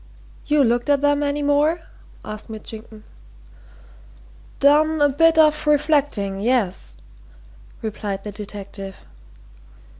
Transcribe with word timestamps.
"You 0.47 0.63
looked 0.63 0.89
at 0.89 1.03
'em 1.03 1.21
any 1.21 1.43
more?" 1.43 1.81
asked 2.25 2.49
Mitchington. 2.49 3.03
"Done 4.59 4.99
a 4.99 5.09
bit 5.09 5.37
of 5.37 5.67
reflecting 5.67 6.39
yes," 6.39 6.95
replied 7.83 8.23
the 8.23 8.31
detective. 8.31 9.05